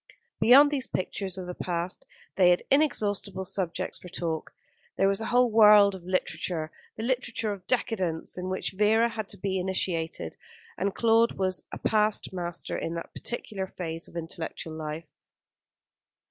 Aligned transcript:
Beyond 0.39 0.71
these 0.71 0.87
pictures 0.87 1.37
of 1.37 1.45
the 1.45 1.53
past 1.53 2.07
they 2.35 2.49
had 2.49 2.63
inexhaustible 2.71 3.43
subjects 3.43 3.99
for 3.99 4.09
talk. 4.09 4.51
There 4.97 5.07
was 5.07 5.21
a 5.21 5.27
whole 5.27 5.51
world 5.51 5.93
of 5.93 6.03
literature, 6.03 6.71
the 6.97 7.03
literature 7.03 7.53
of 7.53 7.67
decadence, 7.67 8.35
in 8.35 8.49
which 8.49 8.71
Vera 8.71 9.09
had 9.09 9.29
to 9.29 9.37
be 9.37 9.59
initiated, 9.59 10.37
and 10.75 10.95
Claude 10.95 11.33
was 11.33 11.65
a 11.71 11.77
past 11.77 12.33
master 12.33 12.75
in 12.75 12.95
that 12.95 13.13
particular 13.13 13.67
phase 13.67 14.07
of 14.07 14.15
intellectual 14.15 14.73
life. 14.75 15.05